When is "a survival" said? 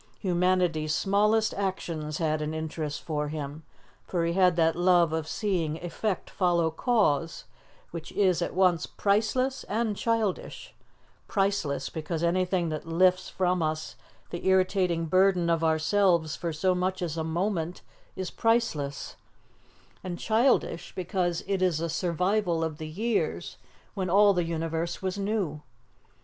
21.79-22.63